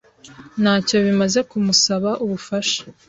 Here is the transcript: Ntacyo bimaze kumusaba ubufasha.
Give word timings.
Ntacyo 0.61 0.97
bimaze 1.05 1.39
kumusaba 1.49 2.09
ubufasha. 2.23 2.81